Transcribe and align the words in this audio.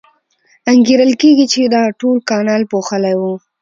انګېرل 0.71 1.11
کېږي 1.21 1.45
چې 1.53 1.61
دا 1.75 1.83
ټول 1.99 2.17
کانال 2.29 2.61
پوښلی 2.71 3.15
و. 3.17 3.21